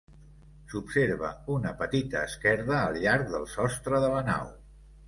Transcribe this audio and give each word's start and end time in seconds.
S'observa 0.71 1.29
una 1.57 1.75
petita 1.83 2.25
esquerda 2.31 2.79
al 2.81 2.99
llarg 3.07 3.31
del 3.37 3.49
sostre 3.57 4.07
de 4.09 4.15
la 4.17 4.27
nau. 4.35 4.53